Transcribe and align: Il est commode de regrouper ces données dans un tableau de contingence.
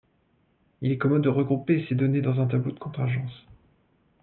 Il 0.81 0.91
est 0.91 0.97
commode 0.97 1.21
de 1.21 1.29
regrouper 1.29 1.85
ces 1.87 1.93
données 1.93 2.21
dans 2.23 2.41
un 2.41 2.47
tableau 2.47 2.71
de 2.71 2.79
contingence. 2.79 3.45